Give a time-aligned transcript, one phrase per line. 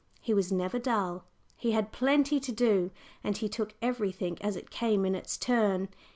[0.19, 1.25] He was never dull;
[1.55, 2.89] he had plenty to do;
[3.23, 5.89] and he took everything as it came in its turn.